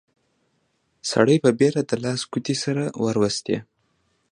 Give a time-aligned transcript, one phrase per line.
[1.11, 3.57] سړي په بيړه د لاس ګوتې سره وروستې.